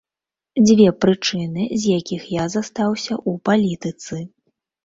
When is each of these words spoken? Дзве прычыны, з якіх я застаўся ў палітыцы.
Дзве 0.67 0.87
прычыны, 1.03 1.67
з 1.83 1.99
якіх 1.99 2.21
я 2.41 2.47
застаўся 2.55 3.13
ў 3.29 3.43
палітыцы. 3.51 4.15